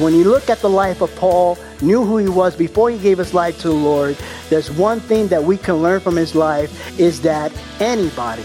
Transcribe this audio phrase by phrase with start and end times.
[0.00, 3.18] When you look at the life of Paul, knew who he was before he gave
[3.18, 4.16] his life to the Lord,
[4.48, 8.44] there's one thing that we can learn from his life is that anybody,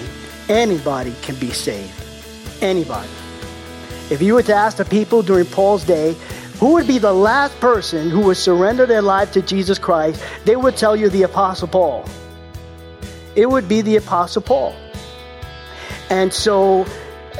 [0.49, 1.93] anybody can be saved.
[2.61, 3.09] Anybody.
[4.09, 6.15] If you were to ask the people during Paul's day,
[6.59, 10.55] who would be the last person who would surrender their life to Jesus Christ, they
[10.55, 12.05] would tell you the Apostle Paul.
[13.35, 14.75] It would be the Apostle Paul.
[16.09, 16.85] And so,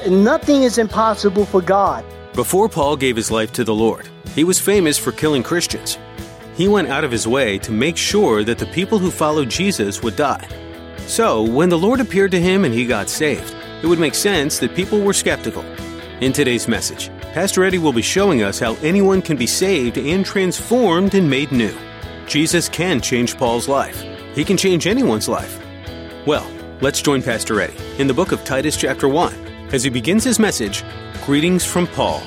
[0.07, 2.03] nothing is impossible for God.
[2.35, 5.97] Before Paul gave his life to the Lord, he was famous for killing Christians.
[6.53, 10.03] He went out of his way to make sure that the people who followed Jesus
[10.03, 10.45] would die.
[11.07, 14.59] So, when the Lord appeared to him and he got saved, it would make sense
[14.59, 15.63] that people were skeptical.
[16.19, 20.25] In today's message, Pastor Eddie will be showing us how anyone can be saved and
[20.25, 21.73] transformed and made new.
[22.27, 24.03] Jesus can change Paul's life.
[24.33, 25.57] He can change anyone's life.
[26.25, 26.45] Well,
[26.81, 29.33] let's join Pastor Eddie in the book of Titus, chapter 1,
[29.71, 30.83] as he begins his message
[31.25, 32.21] Greetings from Paul.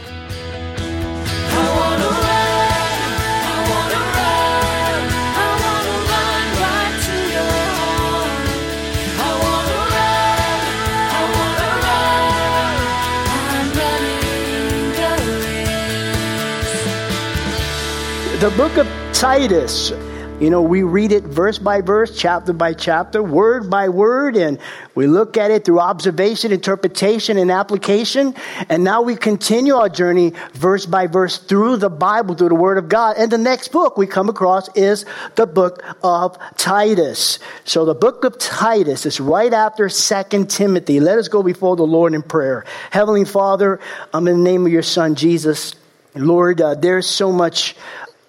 [18.41, 19.93] The book of Titus
[20.41, 24.61] you know, we read it verse by verse, chapter by chapter, word by word, and
[24.95, 28.37] we look at it through observation, interpretation, and application.
[28.69, 32.79] And now we continue our journey verse by verse through the Bible, through the Word
[32.79, 33.17] of God.
[33.19, 37.41] And the next book we come across is the book of Titus.
[37.65, 41.01] So the book of Titus is right after Second Timothy.
[41.01, 42.65] Let us go before the Lord in prayer.
[42.93, 43.81] Heavenly Father,
[44.15, 45.75] I'm in the name of your Son, Jesus.
[46.15, 47.75] Lord, uh, there's so much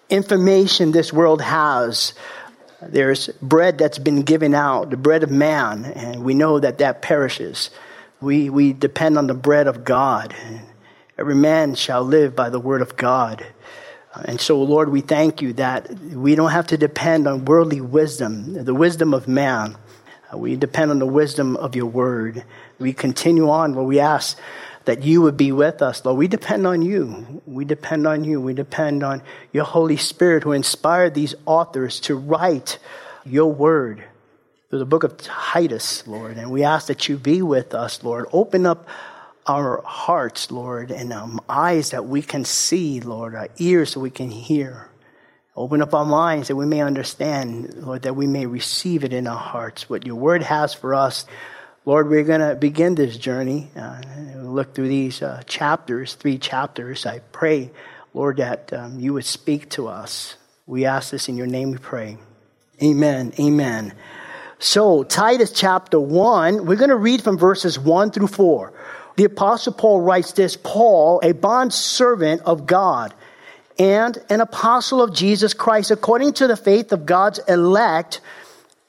[0.09, 2.13] information this world has.
[2.81, 7.01] There's bread that's been given out, the bread of man, and we know that that
[7.01, 7.69] perishes.
[8.21, 10.35] We, we depend on the bread of God.
[11.17, 13.45] Every man shall live by the word of God.
[14.13, 18.53] And so, Lord, we thank you that we don't have to depend on worldly wisdom,
[18.65, 19.77] the wisdom of man.
[20.33, 22.43] We depend on the wisdom of your word.
[22.79, 24.39] We continue on where we ask
[24.85, 26.17] that you would be with us, Lord.
[26.17, 27.41] We depend on you.
[27.45, 28.41] We depend on you.
[28.41, 32.79] We depend on your Holy Spirit who inspired these authors to write
[33.25, 34.03] your word
[34.69, 36.37] through the book of Titus, Lord.
[36.37, 38.27] And we ask that you be with us, Lord.
[38.31, 38.87] Open up
[39.47, 44.11] our hearts, Lord, and um, eyes that we can see, Lord, our ears so we
[44.11, 44.89] can hear.
[45.55, 49.27] Open up our minds that we may understand, Lord, that we may receive it in
[49.27, 51.25] our hearts, what your word has for us.
[51.89, 53.67] Lord, we're going to begin this journey.
[53.75, 53.99] Uh,
[54.35, 57.07] look through these uh, chapters, three chapters.
[57.07, 57.71] I pray,
[58.13, 60.35] Lord, that um, you would speak to us.
[60.67, 62.19] We ask this in your name, we pray.
[62.83, 63.33] Amen.
[63.39, 63.95] Amen.
[64.59, 68.71] So, Titus chapter 1, we're going to read from verses 1 through 4.
[69.15, 73.15] The Apostle Paul writes this Paul, a bond servant of God
[73.79, 78.21] and an apostle of Jesus Christ, according to the faith of God's elect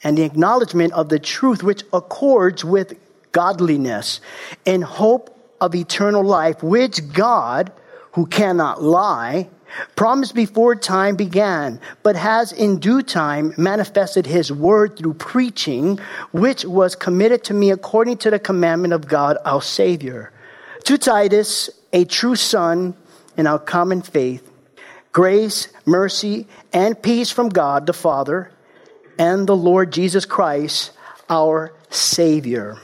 [0.03, 2.95] and the acknowledgement of the truth which accords with
[3.33, 4.21] godliness
[4.67, 7.71] and hope of eternal life, which God,
[8.13, 9.49] who cannot lie,
[9.95, 15.99] promised before time began, but has in due time manifested his word through preaching,
[16.33, 20.33] which was committed to me according to the commandment of God our Savior.
[20.85, 22.97] To Titus, a true son
[23.37, 24.51] in our common faith,
[25.13, 28.51] grace, mercy, and peace from God the Father
[29.21, 30.93] and the Lord Jesus Christ,
[31.29, 32.79] our Savior.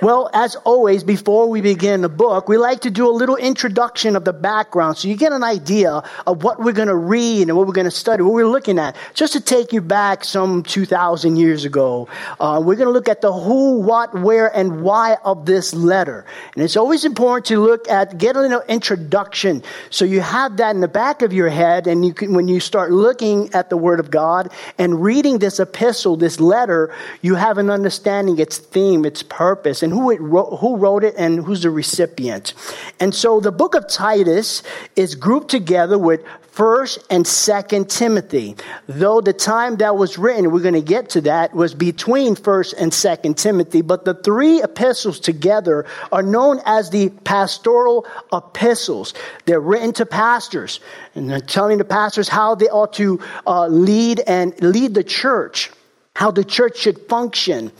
[0.00, 4.14] Well, as always, before we begin the book, we like to do a little introduction
[4.14, 7.56] of the background so you get an idea of what we're going to read and
[7.56, 8.94] what we're going to study, what we're looking at.
[9.14, 12.06] Just to take you back some 2,000 years ago,
[12.38, 16.24] uh, we're going to look at the who, what, where, and why of this letter.
[16.54, 20.76] And it's always important to look at, get a little introduction so you have that
[20.76, 23.76] in the back of your head and you can, when you start looking at the
[23.76, 29.04] Word of God and reading this epistle, this letter, you have an understanding its theme,
[29.04, 32.54] its purpose, who, it wrote, who wrote it and who's the recipient.
[33.00, 34.62] And so the book of Titus
[34.96, 36.22] is grouped together with
[36.58, 38.56] First and Second Timothy.
[38.88, 42.74] Though the time that was written, we're going to get to that, was between First
[42.74, 49.14] and Second Timothy, but the three epistles together are known as the pastoral epistles.
[49.44, 50.80] They're written to pastors,
[51.14, 55.70] and they're telling the pastors how they ought to uh, lead and lead the church
[56.18, 57.70] how the church should function.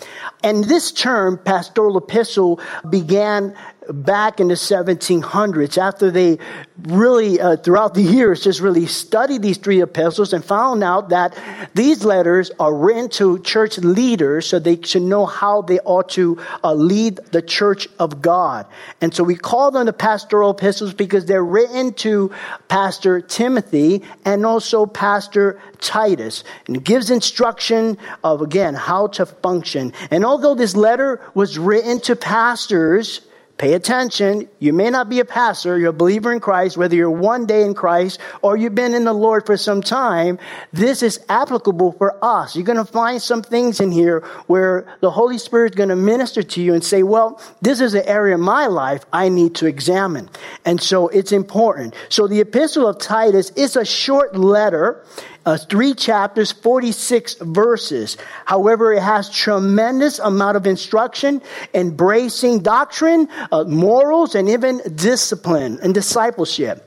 [0.45, 3.53] And this term, pastoral epistle, began
[3.89, 6.39] back in the 1700s after they
[6.83, 11.37] really, uh, throughout the years, just really studied these three epistles and found out that
[11.75, 16.39] these letters are written to church leaders so they should know how they ought to
[16.63, 18.67] uh, lead the church of God.
[19.01, 22.31] And so we call them the pastoral epistles because they're written to
[22.69, 29.93] Pastor Timothy and also Pastor Titus and gives instruction of, again, how to function.
[30.11, 33.21] And although this letter was written to pastors,
[33.59, 34.49] Pay attention.
[34.61, 37.65] You may not be a pastor, you're a believer in Christ, whether you're one day
[37.65, 40.39] in Christ or you've been in the Lord for some time.
[40.73, 42.55] This is applicable for us.
[42.55, 45.97] You're going to find some things in here where the Holy Spirit is going to
[45.97, 49.57] minister to you and say, well, this is an area of my life I need
[49.57, 50.31] to examine.
[50.65, 51.97] And so it's important.
[52.11, 55.05] So the epistle of Titus is a short letter
[55.49, 58.19] uh, three chapters, 46 verses.
[58.45, 61.41] However, it has tremendous amount of instruction,
[61.73, 66.85] embracing doctrine, uh, morals, and even discipline and discipleship.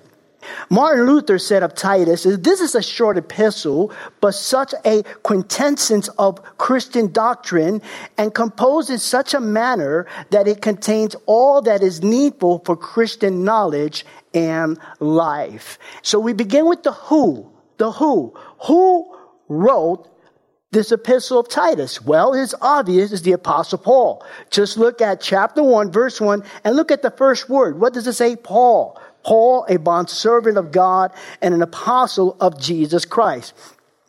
[0.69, 6.43] Martin Luther said of Titus, this is a short epistle, but such a quintessence of
[6.59, 7.81] Christian doctrine
[8.19, 13.43] and composed in such a manner that it contains all that is needful for Christian
[13.43, 14.05] knowledge
[14.35, 15.79] and life.
[16.03, 18.31] So we begin with the who, the who.
[18.67, 19.17] Who
[19.49, 20.07] wrote
[20.69, 21.99] this epistle of Titus?
[21.99, 24.23] Well, it's obvious it's the apostle Paul.
[24.51, 27.79] Just look at chapter 1, verse 1, and look at the first word.
[27.79, 28.35] What does it say?
[28.35, 29.01] Paul.
[29.23, 31.11] Paul, a bondservant of God
[31.41, 33.55] and an apostle of Jesus Christ.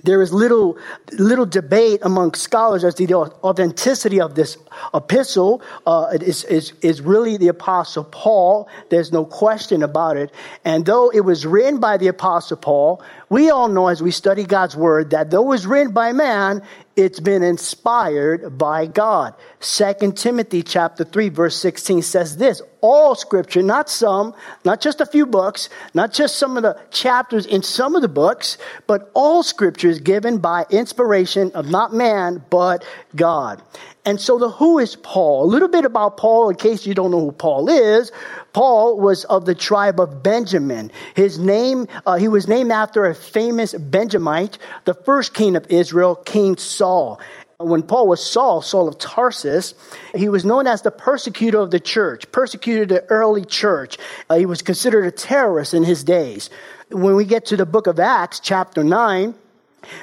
[0.05, 0.79] There is little,
[1.13, 4.57] little debate among scholars as to the authenticity of this
[4.93, 5.63] epistle.
[5.87, 8.69] Uh, it is, is, is really the Apostle Paul.
[8.91, 10.33] There's no question about it.
[10.65, 14.45] And though it was written by the Apostle Paul, we all know as we study
[14.45, 16.63] God's Word that though it was written by man,
[16.97, 19.35] it's been inspired by God.
[19.63, 25.07] Second Timothy chapter 3 verse 16 says this, all scripture, not some, not just a
[25.07, 29.45] few books, not just some of the chapters in some of the books, but all
[29.45, 33.63] scripture is given by inspiration of not man, but God.
[34.05, 35.45] And so the who is Paul?
[35.45, 38.11] A little bit about Paul in case you don't know who Paul is.
[38.53, 40.91] Paul was of the tribe of Benjamin.
[41.15, 46.17] His name, uh, he was named after a famous Benjamite, the first king of Israel,
[46.17, 47.21] King Saul.
[47.63, 49.75] When Paul was Saul, Saul of Tarsus,
[50.15, 53.99] he was known as the persecutor of the church, persecuted the early church.
[54.29, 56.51] Uh, he was considered a terrorist in his days.
[56.91, 59.35] When we get to the book of Acts, chapter 9,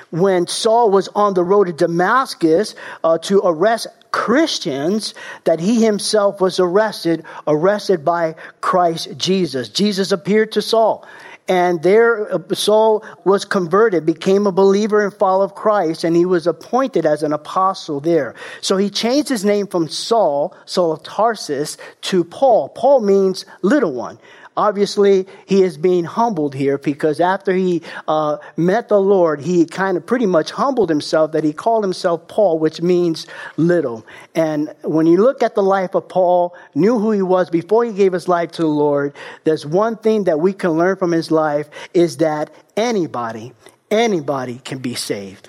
[0.09, 5.13] when Saul was on the road to Damascus uh, to arrest Christians,
[5.43, 9.69] that he himself was arrested, arrested by Christ Jesus.
[9.69, 11.07] Jesus appeared to Saul.
[11.49, 16.23] And there, uh, Saul was converted, became a believer and follower of Christ, and he
[16.23, 18.35] was appointed as an apostle there.
[18.61, 22.69] So he changed his name from Saul, Saul of Tarsus, to Paul.
[22.69, 24.19] Paul means little one.
[24.59, 29.95] Obviously, he is being humbled here because after he uh, met the Lord, he kind
[29.95, 33.25] of pretty much humbled himself that he called himself Paul, which means
[33.55, 34.05] little.
[34.35, 37.93] And when you look at the life of Paul, knew who he was before he
[37.93, 39.15] gave his life to the Lord,
[39.45, 43.53] there's one thing that we can learn from his life is that anybody,
[43.89, 45.47] anybody can be saved.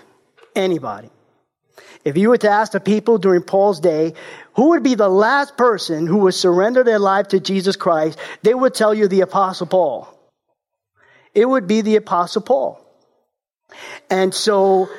[0.54, 1.11] Anybody.
[2.04, 4.14] If you were to ask the people during Paul's day,
[4.61, 8.52] who would be the last person who would surrender their life to Jesus Christ, they
[8.52, 10.07] would tell you the Apostle Paul.
[11.35, 12.79] It would be the Apostle Paul.
[14.11, 14.90] And so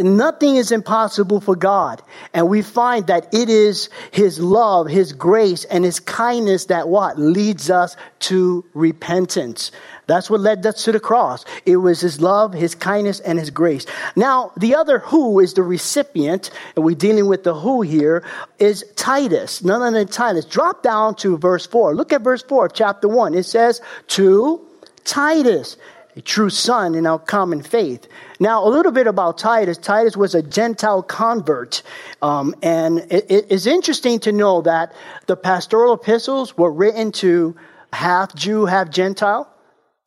[0.00, 2.02] nothing is impossible for God.
[2.32, 7.18] And we find that it is His love, His grace, and His kindness that what?
[7.18, 9.72] Leads us to repentance.
[10.06, 11.44] That's what led us to the cross.
[11.64, 13.86] It was His love, His kindness, and His grace.
[14.16, 18.24] Now, the other who is the recipient, and we're dealing with the who here,
[18.58, 19.62] is Titus.
[19.62, 20.44] None other than Titus.
[20.44, 21.94] Drop down to verse 4.
[21.94, 23.34] Look at verse 4 of chapter 1.
[23.34, 24.60] It says, To
[25.04, 25.76] Titus
[26.14, 28.06] a true son in our common faith.
[28.38, 29.78] Now, a little bit about Titus.
[29.78, 31.82] Titus was a Gentile convert.
[32.20, 34.92] Um, and it, it is interesting to know that
[35.26, 37.56] the pastoral epistles were written to
[37.92, 39.48] half Jew, half Gentile,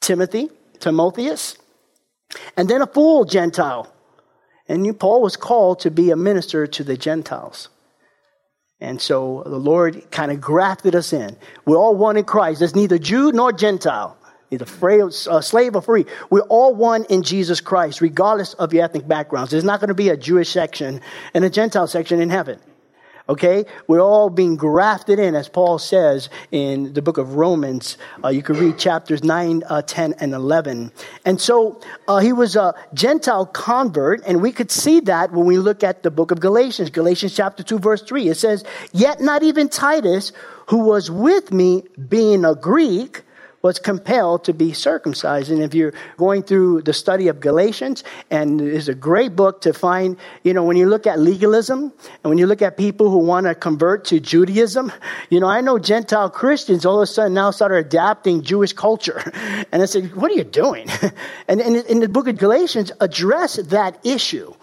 [0.01, 1.57] Timothy, Timotheus,
[2.55, 3.91] and then a full Gentile.
[4.67, 7.69] And Paul was called to be a minister to the Gentiles.
[8.79, 11.37] And so the Lord kind of grafted us in.
[11.65, 12.59] We're all one in Christ.
[12.59, 14.17] There's neither Jew nor Gentile.
[14.51, 16.05] Either frail, uh, slave or free.
[16.29, 19.51] We're all one in Jesus Christ, regardless of your ethnic backgrounds.
[19.51, 21.01] There's not going to be a Jewish section
[21.33, 22.59] and a Gentile section in heaven.
[23.27, 23.65] Okay?
[23.87, 27.97] We're all being grafted in, as Paul says in the book of Romans.
[28.23, 30.91] Uh, you can read chapters 9, uh, 10, and 11.
[31.25, 35.57] And so uh, he was a Gentile convert, and we could see that when we
[35.57, 36.91] look at the book of Galatians.
[36.91, 38.29] Galatians chapter 2, verse 3.
[38.29, 40.31] It says, Yet not even Titus,
[40.67, 43.23] who was with me, being a Greek,
[43.65, 45.49] was compelled to be circumcised.
[45.49, 49.73] And if you're going through the study of Galatians, and it's a great book to
[49.73, 51.91] find, you know, when you look at legalism
[52.21, 54.91] and when you look at people who want to convert to Judaism,
[55.31, 59.19] you know, I know Gentile Christians all of a sudden now started adapting Jewish culture.
[59.71, 60.87] And I said, what are you doing?
[61.47, 64.53] And in the book of Galatians address that issue.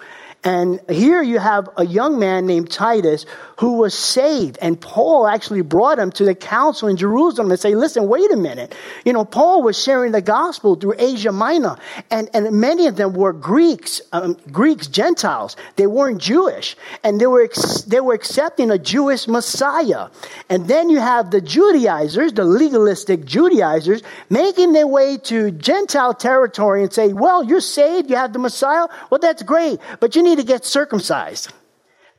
[0.44, 3.26] And here you have a young man named Titus
[3.58, 4.58] who was saved.
[4.60, 8.36] And Paul actually brought him to the council in Jerusalem and say, listen, wait a
[8.36, 8.74] minute.
[9.04, 11.76] You know, Paul was sharing the gospel through Asia Minor.
[12.10, 15.56] And, and many of them were Greeks, um, Greeks, Gentiles.
[15.76, 16.76] They weren't Jewish.
[17.04, 20.08] And they were, ex- they were accepting a Jewish Messiah.
[20.48, 26.82] And then you have the Judaizers, the legalistic Judaizers, making their way to Gentile territory
[26.82, 28.10] and say, well, you're saved.
[28.10, 28.88] You have the Messiah.
[29.08, 29.78] Well, that's great.
[30.00, 31.52] But you need to get circumcised.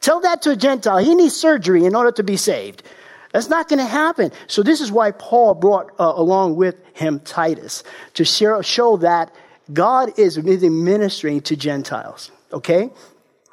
[0.02, 0.98] Tell that to a Gentile.
[0.98, 2.84] He needs surgery in order to be saved.
[3.32, 4.32] That's not going to happen.
[4.48, 9.34] So this is why Paul brought uh, along with him Titus to share, show that
[9.72, 12.32] God is ministering to Gentiles.
[12.52, 12.92] Okay?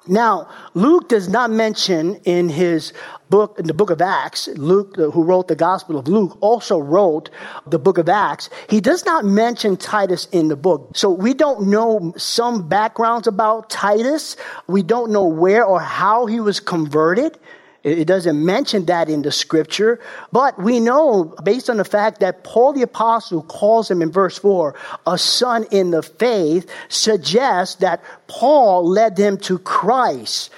[0.06, 2.94] Now, Luke does not mention in his
[3.28, 7.28] book, in the book of Acts, Luke, who wrote the Gospel of Luke, also wrote
[7.66, 8.48] the book of Acts.
[8.68, 10.90] He does not mention Titus in the book.
[10.94, 14.36] So we don't know some backgrounds about Titus.
[14.66, 17.38] We don't know where or how he was converted.
[17.82, 20.00] It doesn't mention that in the scripture,
[20.32, 24.38] but we know based on the fact that Paul the apostle calls him in verse
[24.38, 24.74] 4
[25.06, 30.50] a son in the faith suggests that Paul led him to Christ.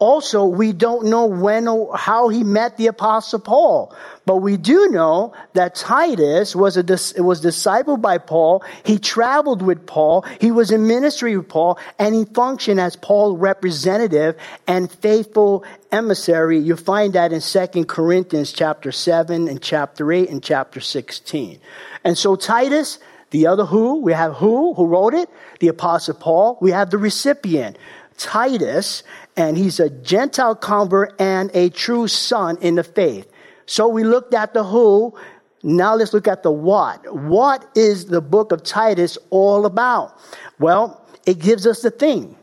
[0.00, 3.94] Also, we don't know when or how he met the apostle Paul,
[4.26, 6.82] but we do know that Titus was a
[7.22, 8.64] was discipled by Paul.
[8.84, 10.22] He traveled with Paul.
[10.40, 14.36] He was in ministry with Paul, and he functioned as Paul's representative
[14.66, 16.58] and faithful emissary.
[16.58, 21.60] You find that in 2 Corinthians chapter 7 and chapter 8 and chapter 16.
[22.02, 22.98] And so Titus,
[23.30, 25.30] the other who, we have who, who wrote it?
[25.60, 26.58] The apostle Paul.
[26.60, 27.78] We have the recipient.
[28.16, 29.02] Titus,
[29.36, 33.30] and he's a Gentile convert and a true son in the faith.
[33.66, 35.14] So we looked at the who.
[35.62, 37.14] Now let's look at the what.
[37.14, 40.18] What is the book of Titus all about?
[40.58, 42.36] Well, it gives us the theme.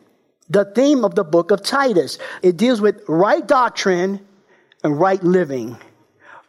[0.49, 2.17] The theme of the book of Titus.
[2.41, 4.25] It deals with right doctrine
[4.83, 5.77] and right living.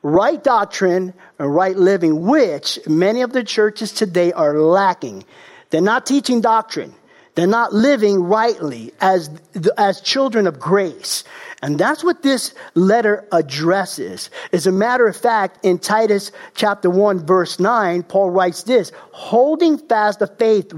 [0.03, 5.25] Right doctrine and right living, which many of the churches today are lacking.
[5.71, 6.95] They're not teaching doctrine.
[7.35, 9.31] They're not living rightly as,
[9.79, 11.25] as children of grace.
[11.63, 14.31] And that's what this letter addresses.
[14.53, 19.79] As a matter of fact, in Titus chapter 1 verse 9, Paul writes this, holding
[19.79, 20.75] fast the faith,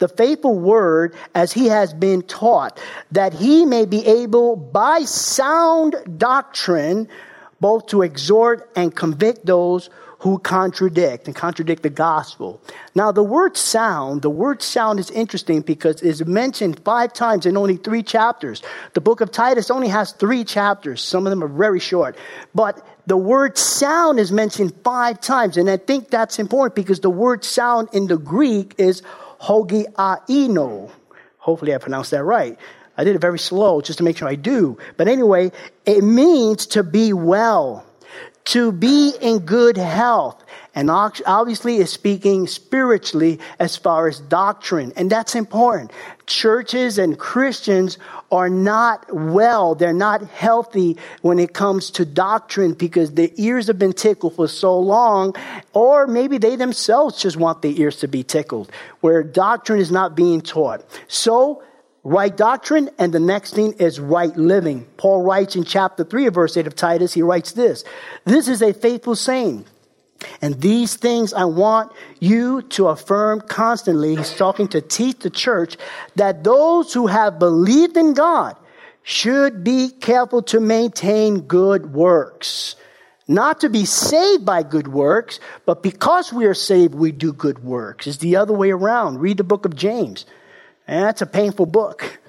[0.00, 2.80] the faithful word as he has been taught,
[3.12, 7.08] that he may be able by sound doctrine
[7.60, 9.88] both to exhort and convict those
[10.24, 12.58] who contradict and contradict the gospel.
[12.94, 17.58] Now, the word sound, the word sound is interesting because it's mentioned five times in
[17.58, 18.62] only three chapters.
[18.94, 21.02] The book of Titus only has three chapters.
[21.02, 22.16] Some of them are very short.
[22.54, 25.58] But the word sound is mentioned five times.
[25.58, 29.02] And I think that's important because the word sound in the Greek is
[29.42, 30.90] hogiaino.
[31.36, 32.58] Hopefully I pronounced that right.
[32.96, 34.78] I did it very slow just to make sure I do.
[34.96, 35.52] But anyway,
[35.84, 37.84] it means to be well
[38.46, 40.42] to be in good health.
[40.76, 44.92] And obviously is speaking spiritually as far as doctrine.
[44.96, 45.92] And that's important.
[46.26, 47.96] Churches and Christians
[48.32, 49.76] are not well.
[49.76, 54.48] They're not healthy when it comes to doctrine because their ears have been tickled for
[54.48, 55.36] so long.
[55.72, 60.16] Or maybe they themselves just want their ears to be tickled where doctrine is not
[60.16, 60.84] being taught.
[61.06, 61.62] So
[62.04, 64.86] right doctrine, and the next thing is right living.
[64.96, 67.84] Paul writes in chapter 3 of verse 8 of Titus, he writes this
[68.24, 69.64] This is a faithful saying.
[70.40, 74.16] And these things I want you to affirm constantly.
[74.16, 75.76] He's talking to teach the church
[76.16, 78.56] that those who have believed in God
[79.02, 82.76] should be careful to maintain good works.
[83.26, 87.62] Not to be saved by good works, but because we are saved, we do good
[87.64, 88.06] works.
[88.06, 89.20] It's the other way around.
[89.20, 90.26] Read the book of James.
[90.86, 92.20] And that's a painful book.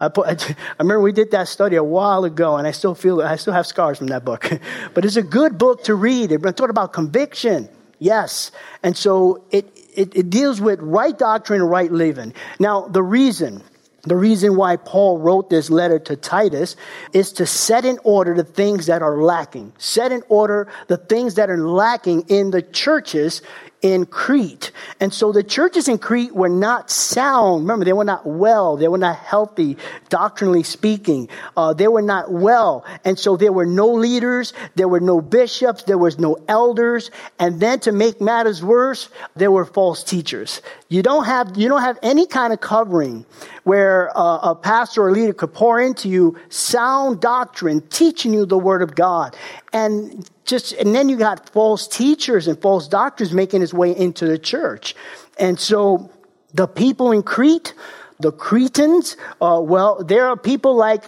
[0.00, 3.20] I, put, I, remember we did that study a while ago, and I still feel
[3.20, 4.50] I still have scars from that book.
[4.94, 6.32] but it's a good book to read.
[6.32, 8.52] It talked about conviction, yes.
[8.82, 12.32] And so it it, it deals with right doctrine and right living.
[12.60, 13.64] Now, the reason,
[14.04, 16.76] the reason why Paul wrote this letter to Titus
[17.12, 19.72] is to set in order the things that are lacking.
[19.78, 23.42] Set in order the things that are lacking in the churches
[23.82, 24.72] in Crete.
[25.00, 27.62] And so the churches in Crete were not sound.
[27.62, 28.76] Remember, they were not well.
[28.76, 29.76] They were not healthy,
[30.08, 31.28] doctrinally speaking.
[31.56, 32.84] Uh, they were not well.
[33.04, 34.52] And so there were no leaders.
[34.74, 35.84] There were no bishops.
[35.84, 37.10] There was no elders.
[37.38, 40.60] And then to make matters worse, there were false teachers.
[40.88, 43.26] You don't have, you don't have any kind of covering
[43.68, 48.56] where uh, a pastor or leader could pour into you sound doctrine, teaching you the
[48.56, 49.36] word of God.
[49.74, 54.24] And just, and then you got false teachers and false doctors making his way into
[54.24, 54.96] the church.
[55.38, 56.10] And so
[56.54, 57.74] the people in Crete,
[58.18, 61.04] the Cretans, uh, well, there are people like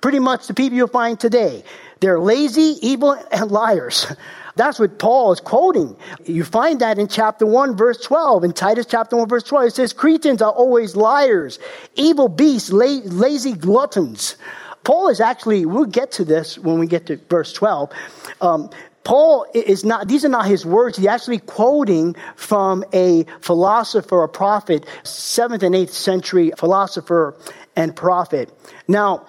[0.00, 1.62] pretty much the people you'll find today.
[2.00, 4.10] They're lazy, evil, and liars.
[4.58, 5.96] That's what Paul is quoting.
[6.24, 8.42] You find that in chapter 1, verse 12.
[8.42, 11.60] In Titus chapter 1, verse 12, it says, Cretans are always liars,
[11.94, 14.36] evil beasts, la- lazy gluttons.
[14.82, 17.92] Paul is actually, we'll get to this when we get to verse 12.
[18.40, 18.70] Um,
[19.04, 20.98] Paul is not, these are not his words.
[20.98, 27.36] He's actually quoting from a philosopher, a prophet, 7th and 8th century philosopher
[27.76, 28.52] and prophet.
[28.88, 29.24] Now,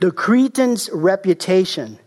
[0.00, 1.98] the Cretans' reputation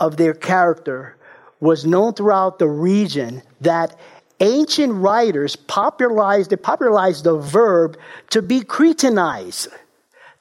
[0.00, 1.16] of their character
[1.64, 3.98] was known throughout the region that
[4.40, 7.98] ancient writers popularized, they popularized the verb
[8.30, 9.68] to be Cretanized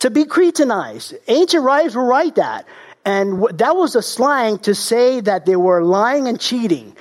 [0.04, 1.16] to be Cretanized.
[1.30, 2.66] Ancient writers will write that.
[3.06, 6.98] And that was a slang to say that they were lying and cheating.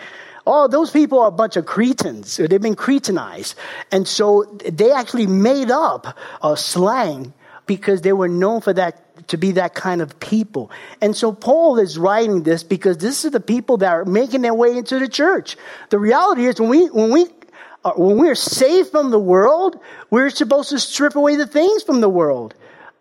[0.46, 2.36] Oh, those people are a bunch of Cretans.
[2.36, 3.56] They've been Cretanized.
[3.90, 7.32] And so they actually made up a slang
[7.66, 10.70] because they were known for that to be that kind of people.
[11.00, 14.54] And so Paul is writing this because this is the people that are making their
[14.54, 15.56] way into the church.
[15.90, 17.26] The reality is when we when we
[17.84, 19.78] uh, when we're saved from the world,
[20.10, 22.54] we're supposed to strip away the things from the world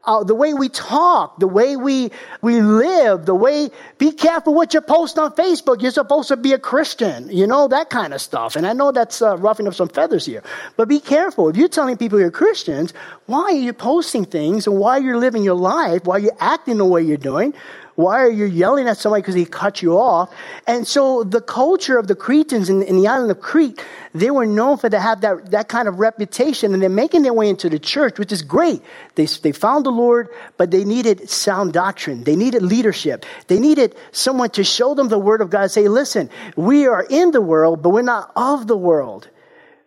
[0.03, 4.73] uh, the way we talk, the way we, we live, the way, be careful what
[4.73, 5.81] you post on Facebook.
[5.81, 8.55] You're supposed to be a Christian, you know, that kind of stuff.
[8.55, 10.43] And I know that's uh, roughing up some feathers here,
[10.75, 11.49] but be careful.
[11.49, 12.93] If you're telling people you're Christians,
[13.27, 16.85] why are you posting things and why you're living your life, why you're acting the
[16.85, 17.53] way you're doing?
[18.01, 20.33] Why are you yelling at somebody because he cut you off?
[20.65, 23.79] And so the culture of the Cretans in, in the island of Crete,
[24.15, 27.33] they were known for to have that, that kind of reputation and they're making their
[27.33, 28.81] way into the church, which is great.
[29.15, 32.23] They, they found the Lord, but they needed sound doctrine.
[32.23, 33.23] They needed leadership.
[33.47, 35.69] They needed someone to show them the word of God.
[35.69, 39.29] Say, listen, we are in the world, but we're not of the world.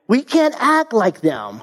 [0.07, 1.63] We can't act like them.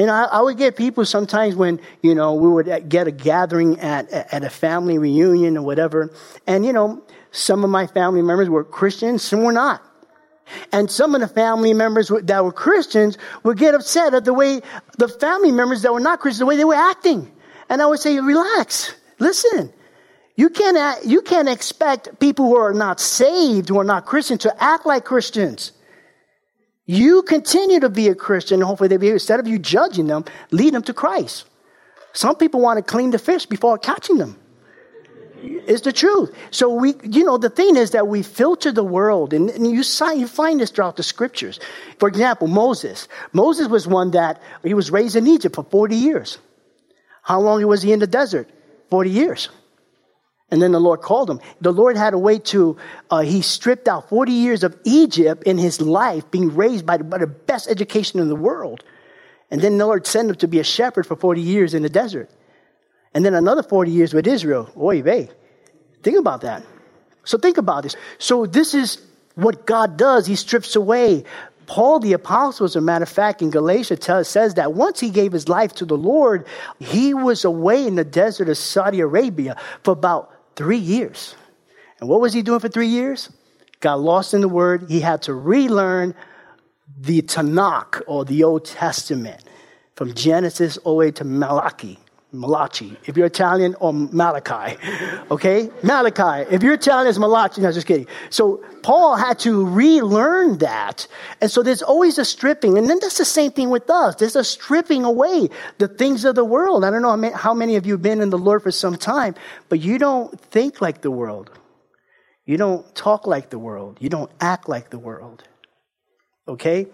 [0.00, 3.10] You know, I, I, would get people sometimes when, you know, we would get a
[3.10, 6.10] gathering at, at a family reunion or whatever.
[6.46, 9.82] And, you know, some of my family members were Christians, some were not.
[10.72, 14.62] And some of the family members that were Christians would get upset at the way
[14.96, 17.30] the family members that were not Christians, the way they were acting.
[17.68, 19.70] And I would say, relax, listen.
[20.34, 24.64] You can't, you can't expect people who are not saved, who are not Christians, to
[24.64, 25.72] act like Christians.
[26.90, 30.74] You continue to be a Christian, hopefully they be, instead of you judging them, lead
[30.74, 31.44] them to Christ.
[32.14, 34.36] Some people want to clean the fish before catching them.
[35.40, 36.34] It's the truth.
[36.50, 39.84] So we, you know, the thing is that we filter the world, and, and you,
[39.84, 41.60] you find this throughout the scriptures.
[42.00, 43.06] For example, Moses.
[43.32, 46.38] Moses was one that he was raised in Egypt for 40 years.
[47.22, 48.50] How long was he in the desert?
[48.90, 49.48] 40 years.
[50.50, 51.40] And then the Lord called him.
[51.60, 52.76] The Lord had a way to,
[53.10, 57.04] uh, he stripped out 40 years of Egypt in his life, being raised by the,
[57.04, 58.82] by the best education in the world.
[59.50, 61.88] And then the Lord sent him to be a shepherd for 40 years in the
[61.88, 62.30] desert.
[63.14, 64.70] And then another 40 years with Israel.
[64.76, 65.30] Oy vey.
[66.02, 66.64] Think about that.
[67.24, 67.96] So think about this.
[68.18, 69.00] So this is
[69.34, 70.26] what God does.
[70.26, 71.24] He strips away.
[71.66, 75.10] Paul the apostle, as a matter of fact, in Galatia tells, says that once he
[75.10, 76.46] gave his life to the Lord,
[76.80, 81.34] he was away in the desert of Saudi Arabia for about Three years.
[82.00, 83.30] And what was he doing for three years?
[83.80, 84.90] Got lost in the Word.
[84.90, 86.14] He had to relearn
[86.98, 89.42] the Tanakh or the Old Testament
[89.96, 91.98] from Genesis all the way to Malachi.
[92.32, 92.96] Malachi.
[93.06, 94.76] If you're Italian, or Malachi.
[95.30, 95.70] Okay?
[95.82, 96.48] Malachi.
[96.50, 97.60] If you're Italian, it's Malachi.
[97.60, 98.08] No, just kidding.
[98.30, 101.06] So Paul had to relearn that.
[101.40, 102.76] And so there's always a stripping.
[102.78, 104.16] And then that's the same thing with us.
[104.16, 106.84] There's a stripping away the things of the world.
[106.84, 109.36] I don't know how many of you have been in the Lord for some time,
[109.68, 111.50] but you don't think like the world.
[112.44, 113.98] You don't talk like the world.
[114.00, 115.44] You don't act like the world.
[116.48, 116.86] Okay?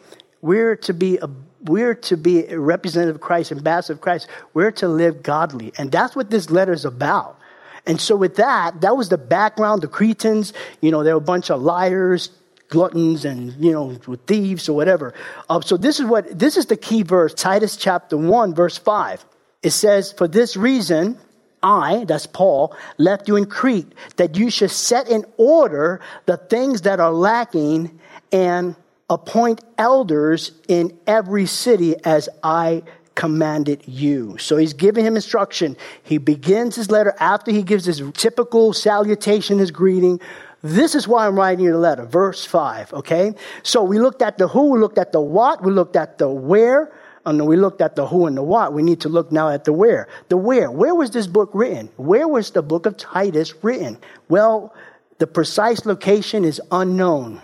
[0.47, 1.29] We're to be a
[1.63, 4.29] we're to be a representative of Christ, ambassador of Christ.
[4.55, 5.73] We're to live godly.
[5.77, 7.41] And that's what this letter is about.
[7.87, 11.31] And so with that, that was the background, the Cretans, you know, they were a
[11.35, 12.31] bunch of liars,
[12.69, 15.15] gluttons and you know with thieves or whatever.
[15.49, 19.25] Uh, so this is what this is the key verse, Titus chapter one, verse five.
[19.63, 21.19] It says, "For this reason."
[21.63, 26.83] I, that's Paul, left you in Crete, that you should set in order the things
[26.83, 27.99] that are lacking
[28.31, 28.77] and
[29.09, 32.83] appoint elders in every city as I
[33.14, 34.37] commanded you.
[34.38, 35.77] So he's giving him instruction.
[36.03, 40.21] He begins his letter after he gives his typical salutation, his greeting.
[40.62, 42.05] This is why I'm writing you the letter.
[42.05, 43.33] Verse 5, okay?
[43.62, 46.29] So we looked at the who, we looked at the what, we looked at the
[46.29, 46.92] where,
[47.25, 48.73] and we looked at the who and the what.
[48.73, 50.09] We need to look now at the where.
[50.29, 50.71] The where.
[50.71, 51.88] Where was this book written?
[51.97, 53.99] Where was the book of Titus written?
[54.29, 54.75] Well,
[55.19, 57.40] the precise location is unknown.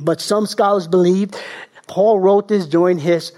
[0.00, 1.30] But some scholars believe
[1.86, 3.32] Paul wrote this during his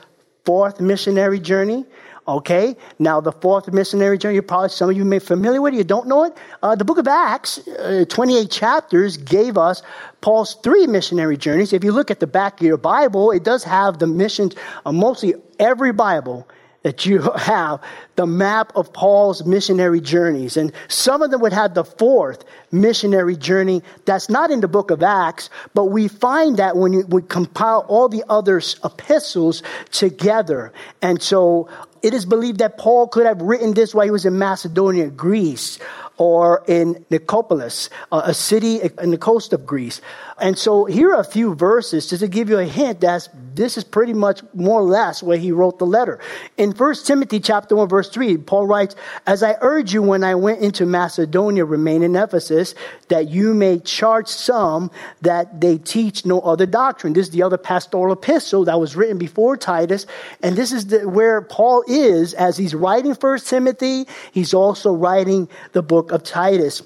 [0.44, 1.84] fourth missionary journey.
[2.26, 5.76] Okay, now the fourth missionary journey, probably some of you may be familiar with it,
[5.76, 6.34] you don't know it.
[6.62, 9.82] Uh, the book of Acts, uh, 28 chapters, gave us
[10.22, 11.74] Paul's three missionary journeys.
[11.74, 14.54] If you look at the back of your Bible, it does have the missions,
[14.86, 16.48] uh, mostly every Bible
[16.84, 17.80] that you have
[18.14, 20.56] the map of Paul's missionary journeys.
[20.56, 24.90] And some of them would have the fourth missionary journey that's not in the book
[24.90, 30.72] of Acts, but we find that when we compile all the other epistles together.
[31.00, 31.68] And so
[32.02, 35.78] it is believed that Paul could have written this while he was in Macedonia, Greece,
[36.16, 40.00] or in Nicopolis, uh, a city in the coast of Greece.
[40.40, 43.76] And so here are a few verses just to give you a hint that this
[43.76, 46.18] is pretty much more or less where he wrote the letter.
[46.56, 48.96] In 1 Timothy chapter 1 verse 3, Paul writes,
[49.26, 52.74] As I urge you when I went into Macedonia, remain in Ephesus,
[53.08, 54.90] that you may charge some
[55.22, 57.12] that they teach no other doctrine.
[57.12, 60.04] This is the other pastoral epistle that was written before Titus.
[60.42, 64.06] And this is the, where Paul is as he's writing 1 Timothy.
[64.32, 66.82] He's also writing the book of Titus.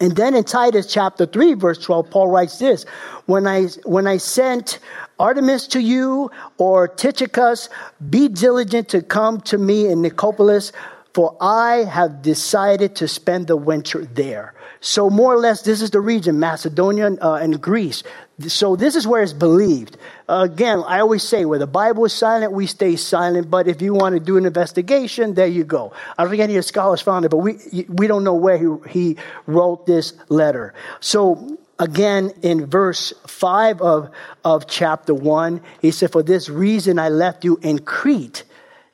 [0.00, 2.84] And then in Titus chapter 3, verse 12, Paul writes this
[3.26, 4.78] When I, when I sent
[5.18, 7.68] Artemas to you or Tychicus,
[8.08, 10.72] be diligent to come to me in Nicopolis,
[11.14, 14.54] for I have decided to spend the winter there.
[14.80, 18.04] So, more or less, this is the region, Macedonia uh, and Greece.
[18.46, 19.96] So, this is where it's believed.
[20.28, 23.50] Uh, again, I always say, where the Bible is silent, we stay silent.
[23.50, 25.92] But if you want to do an investigation, there you go.
[26.16, 28.56] I don't think any of the scholars found it, but we, we don't know where
[28.56, 30.74] he, he wrote this letter.
[31.00, 34.10] So, again, in verse 5 of,
[34.44, 38.44] of chapter 1, he said, For this reason I left you in Crete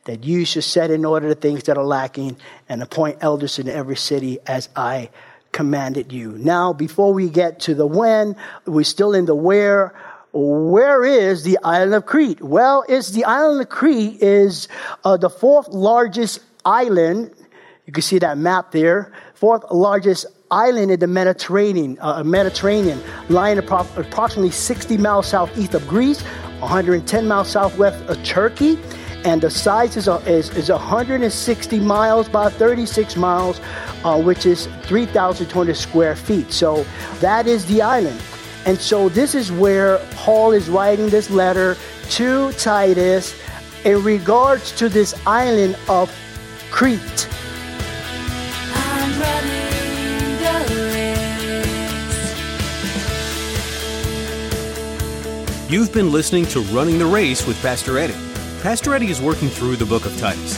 [0.05, 2.37] that you should set in order the things that are lacking
[2.69, 5.11] and appoint elders in every city as I
[5.55, 6.33] commanded you.
[6.33, 8.37] Now, before we get to the when,
[8.67, 9.95] we're still in the where.
[10.33, 12.43] Where is the island of Crete?
[12.43, 14.69] Well, it's the island of Crete is
[15.05, 17.31] uh, the fourth largest island.
[17.87, 19.13] You can see that map there.
[19.35, 25.87] Fourth largest island in the Mediterranean, uh, Mediterranean, lying appro- approximately 60 miles southeast of
[25.87, 26.21] Greece,
[26.59, 28.77] 110 miles southwest of Turkey
[29.25, 33.61] and the size is, is, is 160 miles by 36 miles,
[34.05, 36.53] uh, which is 3,200 square feet.
[36.53, 36.85] So
[37.21, 38.21] that is the island.
[38.67, 41.77] And so this is where Paul is writing this letter
[42.11, 43.35] to Titus
[43.85, 46.15] in regards to this island of
[46.71, 47.29] Crete.
[55.71, 58.34] You've been listening to Running the Race with Pastor Eddie.
[58.65, 60.57] Pastor Eddie is working through the book of Titus.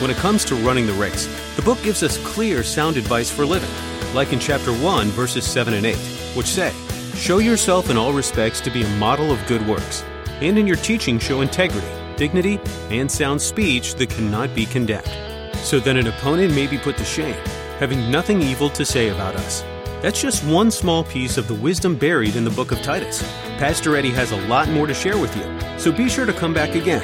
[0.00, 3.44] When it comes to running the race, the book gives us clear, sound advice for
[3.44, 3.68] living,
[4.14, 5.96] like in chapter 1, verses 7 and 8,
[6.36, 6.72] which say,
[7.16, 10.04] Show yourself in all respects to be a model of good works,
[10.40, 15.10] and in your teaching show integrity, dignity, and sound speech that cannot be condemned,
[15.56, 17.34] so that an opponent may be put to shame,
[17.80, 19.62] having nothing evil to say about us.
[20.00, 23.20] That's just one small piece of the wisdom buried in the book of Titus.
[23.58, 26.54] Pastor Eddie has a lot more to share with you, so be sure to come
[26.54, 27.02] back again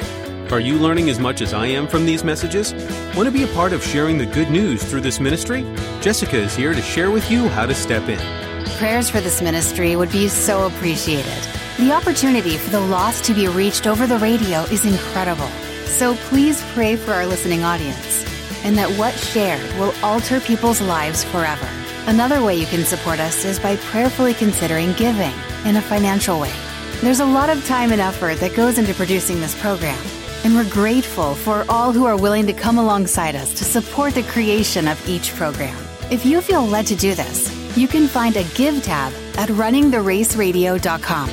[0.51, 2.73] are you learning as much as I am from these messages?
[3.15, 5.63] Want to be a part of sharing the good news through this ministry?
[6.01, 8.19] Jessica is here to share with you how to step in.
[8.77, 11.47] Prayers for this ministry would be so appreciated.
[11.77, 15.47] The opportunity for the lost to be reached over the radio is incredible.
[15.85, 18.23] So please pray for our listening audience
[18.63, 21.67] and that what shared will alter people's lives forever.
[22.07, 25.33] Another way you can support us is by prayerfully considering giving
[25.65, 26.53] in a financial way.
[27.01, 29.99] There's a lot of time and effort that goes into producing this program
[30.45, 34.21] and we're grateful for all who are willing to come alongside us to support the
[34.23, 35.75] creation of each program.
[36.11, 41.29] If you feel led to do this, you can find a Give tab at runningtheraceradio.com.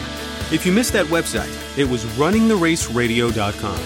[0.50, 3.78] If you missed that website, it was runningtheraceradio.com.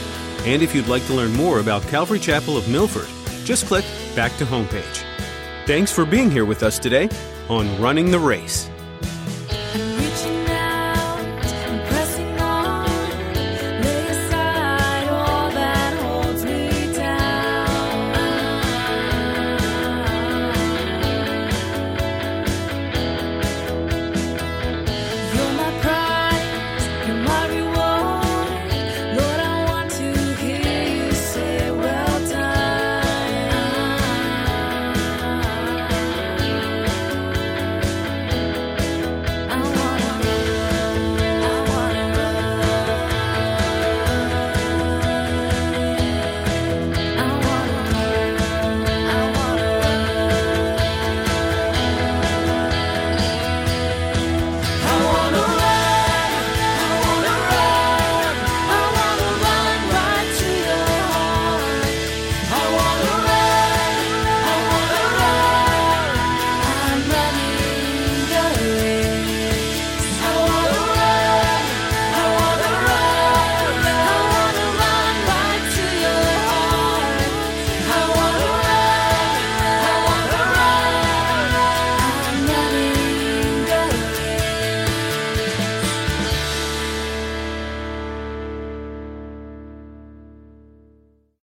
[0.47, 3.09] And if you'd like to learn more about Calvary Chapel of Milford,
[3.45, 3.85] just click
[4.15, 5.03] back to homepage.
[5.67, 7.09] Thanks for being here with us today
[7.49, 8.71] on Running the Race.